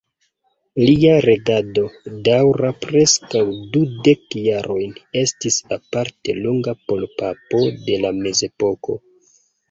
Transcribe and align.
Lia 0.85 1.09
regado, 1.23 1.81
daŭra 2.27 2.71
preskaŭ 2.85 3.41
dudek 3.75 4.37
jarojn, 4.45 4.95
estis 5.21 5.59
aparte 5.77 6.35
longa 6.39 6.73
por 6.93 7.05
papo 7.19 7.61
de 7.91 7.99
la 8.07 8.11
Mezepoko. 8.23 8.97